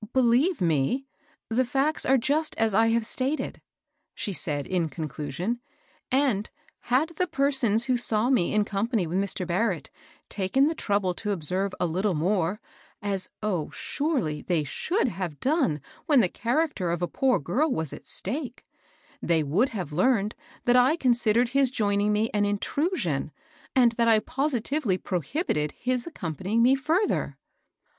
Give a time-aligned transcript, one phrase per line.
[0.01, 1.05] *' Believe me,
[1.51, 3.57] ihe fiusts are jost as I hare stated^"
[4.15, 6.49] she said, in conclusion;*' and,
[6.85, 9.45] had the perscma who daw me in company with Mr.
[9.45, 9.91] Barrett
[10.27, 12.59] taken die trouble to observe a little more,—
[13.03, 17.93] ^^as^ oh, sorely they should have done when the character of a poor girl was
[17.93, 20.33] at stake I— they would have learned
[20.65, 23.31] that I considered his joining me an intrusion,
[23.75, 27.35] and that I positively prohibited his accompanying me fiirther."